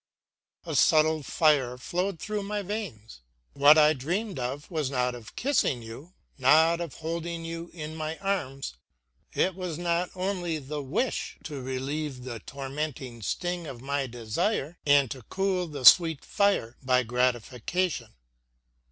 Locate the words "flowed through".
1.77-2.41